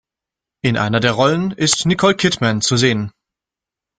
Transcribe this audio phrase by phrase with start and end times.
[0.63, 3.11] In einer der Rollen ist Nicole Kidman zu sehen.